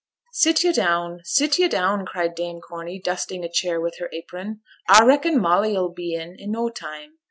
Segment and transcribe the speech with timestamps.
[0.31, 4.59] 'Sit yo' down, sit yo' down!' cried Dame Corney, dusting a chair with her apron;
[4.89, 7.19] 'a reckon Molly 'll be in i' no time.